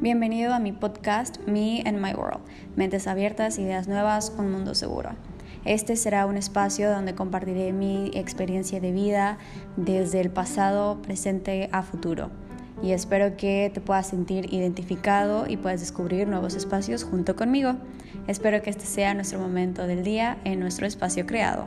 Bienvenido 0.00 0.54
a 0.54 0.60
mi 0.60 0.70
podcast 0.70 1.38
Me 1.48 1.82
and 1.84 1.98
My 1.98 2.14
World, 2.14 2.40
Mentes 2.76 3.08
Abiertas, 3.08 3.58
Ideas 3.58 3.88
Nuevas, 3.88 4.32
Un 4.38 4.52
Mundo 4.52 4.76
Seguro. 4.76 5.10
Este 5.64 5.96
será 5.96 6.26
un 6.26 6.36
espacio 6.36 6.88
donde 6.88 7.16
compartiré 7.16 7.72
mi 7.72 8.12
experiencia 8.14 8.78
de 8.78 8.92
vida 8.92 9.38
desde 9.76 10.20
el 10.20 10.30
pasado, 10.30 11.02
presente 11.02 11.68
a 11.72 11.82
futuro. 11.82 12.30
Y 12.80 12.92
espero 12.92 13.36
que 13.36 13.72
te 13.74 13.80
puedas 13.80 14.06
sentir 14.06 14.54
identificado 14.54 15.48
y 15.48 15.56
puedas 15.56 15.80
descubrir 15.80 16.28
nuevos 16.28 16.54
espacios 16.54 17.02
junto 17.02 17.34
conmigo. 17.34 17.74
Espero 18.28 18.62
que 18.62 18.70
este 18.70 18.86
sea 18.86 19.14
nuestro 19.14 19.40
momento 19.40 19.88
del 19.88 20.04
día 20.04 20.38
en 20.44 20.60
nuestro 20.60 20.86
espacio 20.86 21.26
creado. 21.26 21.66